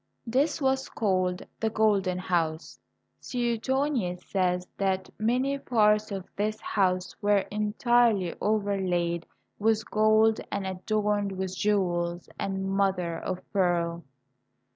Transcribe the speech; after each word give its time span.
This 0.25 0.59
was 0.59 0.89
called 0.89 1.45
the 1.59 1.69
Golden 1.69 2.17
House. 2.17 2.79
Suetonius 3.19 4.23
says 4.25 4.67
that 4.77 5.11
many 5.19 5.59
parts 5.59 6.11
of 6.11 6.25
this 6.35 6.59
house 6.59 7.15
were 7.21 7.45
entirely 7.51 8.33
overlaid 8.41 9.27
with 9.59 9.91
gold 9.91 10.41
and 10.51 10.65
adorned 10.65 11.33
with 11.33 11.55
jewels 11.55 12.27
and 12.39 12.67
mother 12.75 13.19
of 13.19 13.47
pearl. 13.53 14.03